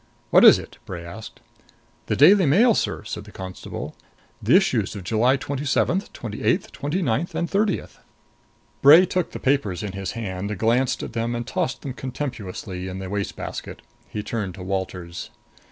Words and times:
"What 0.31 0.43
is 0.43 0.57
it?" 0.57 0.79
Bray 0.83 1.05
asked. 1.05 1.41
"The 2.07 2.15
Daily 2.15 2.47
Mail, 2.47 2.73
sir," 2.73 3.03
said 3.03 3.25
the 3.25 3.31
constable. 3.31 3.95
"The 4.41 4.55
issues 4.55 4.95
of 4.95 5.03
July 5.03 5.37
twenty 5.37 5.63
seventh, 5.63 6.11
twenty 6.11 6.41
eighth, 6.41 6.71
twenty 6.71 7.03
ninth 7.03 7.35
and 7.35 7.47
thirtieth." 7.47 7.99
Bray 8.81 9.05
took 9.05 9.29
the 9.29 9.39
papers 9.39 9.83
in 9.83 9.91
his 9.91 10.13
hand, 10.13 10.57
glanced 10.57 11.03
at 11.03 11.13
them 11.13 11.35
and 11.35 11.45
tossed 11.45 11.83
them 11.83 11.93
contemptuously 11.93 12.87
into 12.87 13.05
a 13.05 13.09
waste 13.09 13.35
basket. 13.35 13.83
He 14.09 14.23
turned 14.23 14.55
to 14.55 14.63
Walters. 14.63 15.29